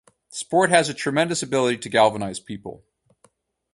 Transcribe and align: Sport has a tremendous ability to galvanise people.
Sport 0.29 0.71
has 0.71 0.89
a 0.89 0.95
tremendous 0.95 1.43
ability 1.43 1.77
to 1.77 1.87
galvanise 1.87 2.39
people. 2.39 2.83